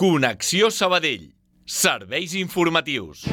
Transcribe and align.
Connexió 0.00 0.70
Sabadell. 0.70 1.34
Serveis 1.66 2.32
informatius. 2.34 3.26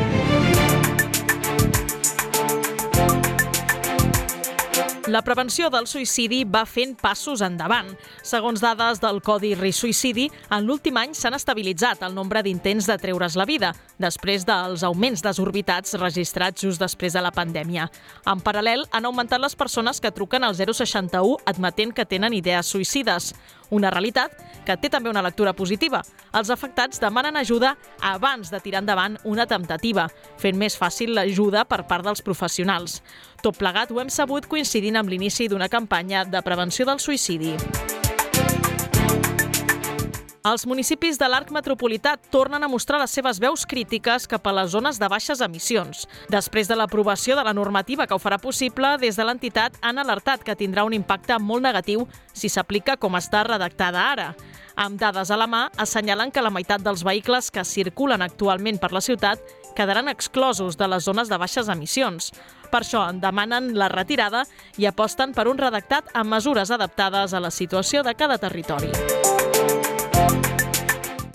La 5.08 5.22
prevenció 5.24 5.70
del 5.72 5.86
suïcidi 5.88 6.42
va 6.44 6.66
fent 6.68 6.92
passos 7.00 7.40
endavant. 7.46 7.94
Segons 8.28 8.60
dades 8.60 9.00
del 9.00 9.22
Codi 9.24 9.54
Risc 9.56 9.86
Suïcidi, 9.86 10.26
en 10.52 10.66
l'últim 10.68 10.98
any 11.00 11.14
s'han 11.16 11.38
estabilitzat 11.38 12.02
el 12.04 12.12
nombre 12.18 12.42
d'intents 12.44 12.90
de 12.92 12.98
treure's 13.00 13.38
la 13.40 13.46
vida, 13.48 13.70
després 14.04 14.44
dels 14.44 14.84
augments 14.84 15.24
desorbitats 15.24 15.96
registrats 16.02 16.66
just 16.66 16.84
després 16.84 17.16
de 17.16 17.24
la 17.24 17.32
pandèmia. 17.32 17.88
En 18.28 18.44
paral·lel, 18.44 18.84
han 18.92 19.08
augmentat 19.08 19.40
les 19.40 19.56
persones 19.56 20.04
que 20.04 20.12
truquen 20.12 20.44
al 20.44 20.60
061 20.60 21.40
admetent 21.48 21.96
que 21.96 22.06
tenen 22.06 22.36
idees 22.36 22.68
suïcides. 22.68 23.32
Una 23.72 23.92
realitat 23.92 24.36
que 24.68 24.76
té 24.80 24.92
també 24.92 25.10
una 25.10 25.24
lectura 25.24 25.54
positiva. 25.56 26.02
Els 26.36 26.52
afectats 26.52 27.00
demanen 27.04 27.36
ajuda 27.36 27.74
abans 28.04 28.52
de 28.52 28.60
tirar 28.64 28.84
endavant 28.84 29.18
una 29.28 29.48
temptativa, 29.48 30.08
fent 30.40 30.60
més 30.60 30.76
fàcil 30.80 31.16
l'ajuda 31.16 31.66
per 31.68 31.86
part 31.88 32.06
dels 32.08 32.24
professionals. 32.24 33.02
Tot 33.44 33.58
plegat 33.60 33.92
ho 33.92 34.00
hem 34.02 34.10
sabut 34.10 34.48
coincidint 34.50 34.97
amb 35.00 35.10
l'inici 35.10 35.48
d'una 35.48 35.70
campanya 35.70 36.26
de 36.26 36.42
prevenció 36.42 36.86
del 36.86 37.00
suïcidi. 37.00 37.56
Els 40.48 40.64
municipis 40.64 41.18
de 41.20 41.28
l'arc 41.28 41.50
metropolità 41.52 42.14
tornen 42.32 42.64
a 42.64 42.70
mostrar 42.72 43.02
les 43.02 43.12
seves 43.12 43.40
veus 43.44 43.66
crítiques 43.68 44.30
cap 44.32 44.46
a 44.48 44.54
les 44.56 44.70
zones 44.72 45.00
de 45.02 45.10
baixes 45.12 45.42
emissions. 45.44 46.06
Després 46.32 46.70
de 46.70 46.78
l'aprovació 46.78 47.36
de 47.36 47.44
la 47.44 47.56
normativa 47.58 48.06
que 48.08 48.16
ho 48.16 48.22
farà 48.22 48.38
possible, 48.40 48.94
des 49.02 49.20
de 49.20 49.26
l'entitat 49.28 49.76
han 49.82 50.00
alertat 50.00 50.46
que 50.48 50.56
tindrà 50.56 50.86
un 50.88 50.96
impacte 50.96 51.36
molt 51.40 51.66
negatiu 51.68 52.06
si 52.32 52.48
s'aplica 52.48 52.96
com 52.96 53.20
està 53.20 53.44
redactada 53.44 54.06
ara. 54.14 54.30
Amb 54.78 55.00
dades 55.02 55.34
a 55.34 55.38
la 55.42 55.50
mà, 55.52 55.66
assenyalen 55.76 56.32
que 56.32 56.46
la 56.46 56.54
meitat 56.54 56.86
dels 56.86 57.04
vehicles 57.04 57.52
que 57.52 57.66
circulen 57.66 58.22
actualment 58.22 58.80
per 58.80 58.94
la 58.94 59.02
ciutat 59.02 59.42
quedaran 59.78 60.10
exclosos 60.10 60.78
de 60.78 60.90
les 60.90 61.06
zones 61.06 61.30
de 61.30 61.38
baixes 61.38 61.70
emissions. 61.70 62.32
Per 62.72 62.82
això 62.82 63.06
en 63.08 63.22
demanen 63.24 63.76
la 63.78 63.92
retirada 63.94 64.44
i 64.82 64.90
aposten 64.90 65.38
per 65.38 65.48
un 65.48 65.62
redactat 65.62 66.10
amb 66.18 66.34
mesures 66.34 66.74
adaptades 66.74 67.38
a 67.38 67.44
la 67.44 67.54
situació 67.54 68.04
de 68.04 68.18
cada 68.18 68.42
territori. 68.42 68.92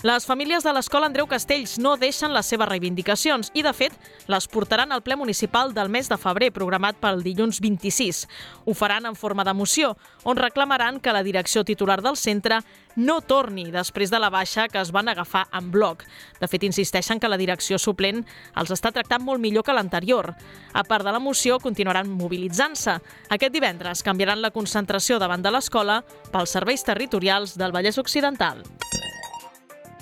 Les 0.03 0.25
famílies 0.27 0.65
de 0.67 0.71
l'Escola 0.75 1.07
Andreu 1.07 1.29
Castells 1.31 1.77
no 1.79 1.93
deixen 1.95 2.33
les 2.35 2.49
seves 2.51 2.67
reivindicacions 2.67 3.53
i, 3.55 3.61
de 3.63 3.71
fet, 3.71 3.93
les 4.27 4.47
portaran 4.51 4.91
al 4.91 4.99
ple 4.99 5.15
municipal 5.15 5.71
del 5.71 5.87
mes 5.87 6.09
de 6.11 6.17
febrer, 6.19 6.49
programat 6.51 6.97
pel 6.99 7.21
dilluns 7.23 7.61
26. 7.63 8.19
Ho 8.67 8.75
faran 8.75 9.07
en 9.07 9.15
forma 9.15 9.45
de 9.47 9.53
moció, 9.55 9.93
on 10.27 10.35
reclamaran 10.35 10.99
que 10.99 11.13
la 11.15 11.23
direcció 11.23 11.63
titular 11.63 12.01
del 12.03 12.19
centre 12.19 12.59
no 12.97 13.21
torni 13.21 13.69
després 13.71 14.11
de 14.11 14.19
la 14.19 14.27
baixa 14.27 14.67
que 14.67 14.81
es 14.81 14.91
van 14.91 15.07
agafar 15.07 15.45
en 15.55 15.71
bloc. 15.71 16.03
De 16.41 16.51
fet, 16.51 16.67
insisteixen 16.67 17.23
que 17.23 17.31
la 17.31 17.39
direcció 17.39 17.79
suplent 17.79 18.25
els 18.59 18.75
està 18.75 18.91
tractant 18.91 19.23
molt 19.23 19.39
millor 19.39 19.63
que 19.63 19.71
l'anterior. 19.71 20.33
A 20.73 20.83
part 20.83 21.07
de 21.07 21.15
la 21.15 21.23
moció, 21.23 21.61
continuaran 21.63 22.11
mobilitzant-se. 22.11 22.99
Aquest 23.31 23.55
divendres 23.55 24.03
canviaran 24.03 24.43
la 24.43 24.51
concentració 24.51 25.15
davant 25.23 25.47
de 25.47 25.55
l'escola 25.55 26.01
pels 26.35 26.59
serveis 26.59 26.83
territorials 26.83 27.55
del 27.55 27.71
Vallès 27.71 28.03
Occidental. 28.03 28.67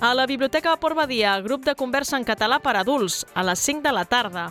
A 0.02 0.16
la 0.16 0.26
Biblioteca 0.26 0.72
Port 0.82 0.96
Badia, 0.98 1.36
grup 1.46 1.62
de 1.62 1.76
conversa 1.78 2.18
en 2.18 2.24
català 2.26 2.58
per 2.58 2.72
adults, 2.80 3.20
a 3.38 3.44
les 3.46 3.62
5 3.62 3.84
de 3.86 3.92
la 3.94 4.02
tarda. 4.10 4.48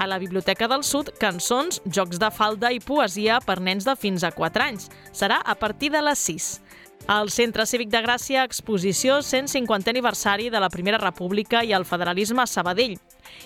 A 0.00 0.06
la 0.08 0.16
Biblioteca 0.16 0.64
del 0.64 0.80
Sud, 0.80 1.10
cançons, 1.20 1.82
jocs 1.84 2.16
de 2.16 2.30
falda 2.32 2.70
i 2.72 2.80
poesia 2.80 3.36
per 3.44 3.58
nens 3.60 3.84
de 3.84 3.92
fins 4.00 4.24
a 4.24 4.30
4 4.32 4.64
anys. 4.64 4.88
Serà 5.12 5.42
a 5.44 5.58
partir 5.60 5.90
de 5.92 6.00
les 6.00 6.24
6. 6.24 6.46
Al 7.06 7.28
Centre 7.28 7.66
Cívic 7.68 7.90
de 7.92 8.00
Gràcia, 8.00 8.46
exposició 8.48 9.18
150è 9.20 9.92
aniversari 9.92 10.46
de 10.48 10.60
la 10.62 10.70
Primera 10.72 10.96
República 10.96 11.60
i 11.60 11.74
el 11.76 11.84
federalisme 11.84 12.40
a 12.40 12.46
Sabadell. 12.48 12.94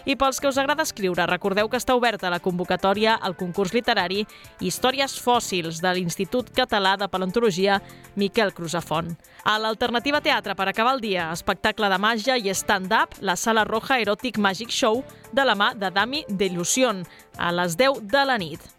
I 0.07 0.15
pels 0.15 0.39
que 0.39 0.47
us 0.47 0.61
agrada 0.63 0.85
escriure, 0.87 1.27
recordeu 1.27 1.67
que 1.67 1.81
està 1.81 1.97
oberta 1.99 2.31
la 2.31 2.39
convocatòria 2.39 3.17
al 3.19 3.35
concurs 3.35 3.75
literari 3.75 4.23
Històries 4.63 5.19
fòssils 5.19 5.83
de 5.83 5.91
l'Institut 5.97 6.55
Català 6.55 6.95
de 7.03 7.11
Paleontologia 7.11 7.81
Miquel 8.15 8.55
Cruzafont. 8.55 9.11
A 9.43 9.59
l'Alternativa 9.59 10.23
Teatre 10.23 10.55
per 10.55 10.71
acabar 10.71 10.95
el 10.95 11.03
dia, 11.03 11.33
espectacle 11.35 11.91
de 11.91 11.99
màgia 11.99 12.39
i 12.39 12.55
stand-up, 12.55 13.19
la 13.19 13.35
Sala 13.35 13.67
Roja 13.67 13.99
Erotic 13.99 14.39
Magic 14.39 14.71
Show 14.71 15.03
de 15.33 15.45
la 15.45 15.59
mà 15.59 15.75
de 15.75 15.91
Dami 15.91 16.23
Delusion, 16.29 17.03
a 17.37 17.51
les 17.51 17.75
10 17.75 18.05
de 18.07 18.25
la 18.25 18.39
nit. 18.39 18.78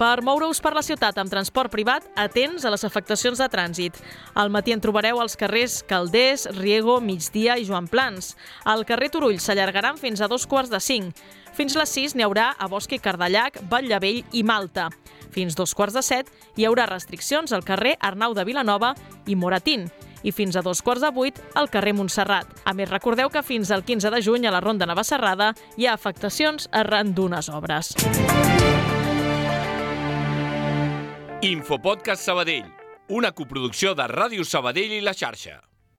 Per 0.00 0.22
moure-us 0.24 0.62
per 0.64 0.70
la 0.72 0.80
ciutat 0.80 1.18
amb 1.20 1.28
transport 1.28 1.68
privat, 1.68 2.06
atents 2.16 2.64
a 2.64 2.70
les 2.72 2.86
afectacions 2.88 3.36
de 3.36 3.48
trànsit. 3.52 3.98
Al 4.32 4.48
matí 4.48 4.72
en 4.72 4.80
trobareu 4.80 5.18
als 5.20 5.36
carrers 5.36 5.82
Calders, 5.84 6.46
Riego, 6.56 6.94
Migdia 7.04 7.58
i 7.60 7.66
Joan 7.68 7.84
Plans. 7.84 8.30
Al 8.64 8.86
carrer 8.88 9.10
Turull 9.12 9.42
s'allargaran 9.44 10.00
fins 10.00 10.22
a 10.24 10.28
dos 10.32 10.46
quarts 10.48 10.72
de 10.72 10.80
cinc. 10.80 11.20
Fins 11.52 11.76
les 11.76 11.92
6 11.92 12.16
n'hi 12.16 12.24
haurà 12.24 12.54
a 12.56 12.70
Bosc 12.72 12.96
i 12.96 13.00
Cardallac, 13.04 13.60
Batllavell 13.68 14.24
i 14.32 14.40
Malta. 14.40 14.88
Fins 15.36 15.52
dos 15.52 15.76
quarts 15.76 15.98
de 15.98 16.00
set 16.00 16.32
hi 16.56 16.64
haurà 16.64 16.88
restriccions 16.88 17.52
al 17.52 17.66
carrer 17.68 17.98
Arnau 18.00 18.32
de 18.32 18.48
Vilanova 18.48 18.94
i 19.28 19.36
Moratín 19.36 19.90
i 20.24 20.32
fins 20.32 20.56
a 20.56 20.64
dos 20.64 20.80
quarts 20.80 21.04
de 21.04 21.12
vuit 21.12 21.36
al 21.52 21.68
carrer 21.68 21.92
Montserrat. 21.92 22.48
A 22.64 22.72
més, 22.72 22.88
recordeu 22.88 23.28
que 23.28 23.44
fins 23.44 23.68
al 23.68 23.84
15 23.84 24.16
de 24.16 24.24
juny 24.24 24.48
a 24.48 24.56
la 24.56 24.64
Ronda 24.64 24.88
Navacerrada 24.88 25.52
hi 25.76 25.84
ha 25.84 25.92
afectacions 25.92 26.72
arran 26.72 27.12
d'unes 27.12 27.52
obres. 27.52 27.92
Infopodcast 31.42 32.20
Sabadell, 32.20 32.66
una 33.08 33.30
coproducció 33.32 33.94
de 33.96 34.04
Ràdio 34.12 34.44
Sabadell 34.44 34.92
i 34.98 35.00
la 35.00 35.14
xarxa. 35.16 35.69